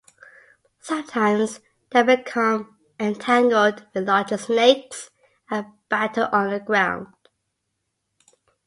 [0.79, 1.59] Sometimes
[1.91, 5.11] they become entangled with larger snakes
[5.47, 7.13] and battle on the ground.